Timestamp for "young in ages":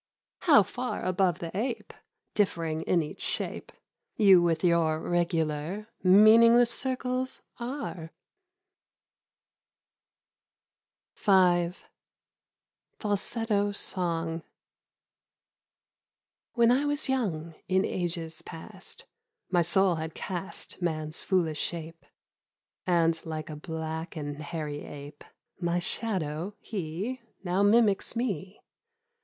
17.07-18.41